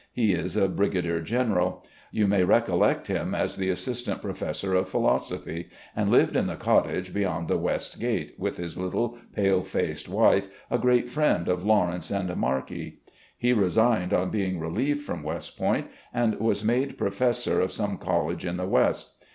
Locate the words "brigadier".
0.67-1.19